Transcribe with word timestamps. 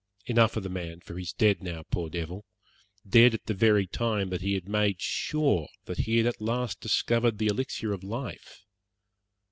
Enough 0.25 0.57
of 0.57 0.63
the 0.63 0.69
man, 0.69 0.99
for 1.01 1.15
he 1.15 1.21
is 1.21 1.31
dead 1.31 1.61
now, 1.61 1.83
poor 1.83 2.09
devil, 2.09 2.43
dead 3.07 3.35
at 3.35 3.45
the 3.45 3.53
very 3.53 3.85
time 3.85 4.29
that 4.29 4.41
he 4.41 4.55
had 4.55 4.67
made 4.67 4.99
sure 4.99 5.67
that 5.85 5.99
he 5.99 6.17
had 6.17 6.25
at 6.25 6.41
last 6.41 6.81
discovered 6.81 7.37
the 7.37 7.45
elixir 7.45 7.93
of 7.93 8.03
life. 8.03 8.63